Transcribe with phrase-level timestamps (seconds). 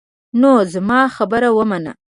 [0.39, 1.91] نو زما خبره ومنه.